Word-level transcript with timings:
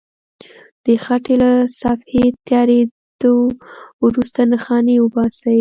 د 0.83 0.85
خټې 1.03 1.35
له 1.41 1.51
صفحې 1.81 2.25
تیارېدو 2.47 3.33
وروسته 4.05 4.39
نښانې 4.51 4.95
وباسئ. 4.99 5.49